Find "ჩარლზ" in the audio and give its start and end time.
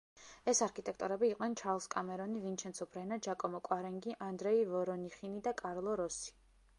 1.61-1.87